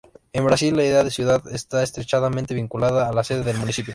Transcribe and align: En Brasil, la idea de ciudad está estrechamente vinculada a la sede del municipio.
En 0.33 0.43
Brasil, 0.45 0.75
la 0.75 0.83
idea 0.83 1.03
de 1.03 1.11
ciudad 1.11 1.43
está 1.51 1.83
estrechamente 1.83 2.55
vinculada 2.55 3.07
a 3.07 3.13
la 3.13 3.23
sede 3.23 3.43
del 3.43 3.57
municipio. 3.59 3.89